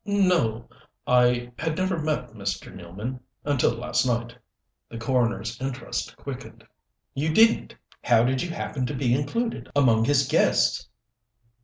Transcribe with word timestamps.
"No. 0.03 0.67
I 1.05 1.51
had 1.59 1.77
never 1.77 2.01
met 2.01 2.31
Mr. 2.33 2.73
Nealman 2.75 3.19
until 3.45 3.69
last 3.69 4.03
night." 4.03 4.35
The 4.89 4.97
coroner's 4.97 5.61
interest 5.61 6.17
quickened. 6.17 6.63
"You 7.13 7.31
didn't? 7.31 7.75
How 8.03 8.23
did 8.23 8.41
you 8.41 8.49
happen 8.49 8.87
to 8.87 8.95
be 8.95 9.13
included 9.13 9.69
among 9.75 10.05
his 10.05 10.27
guests?" 10.27 10.89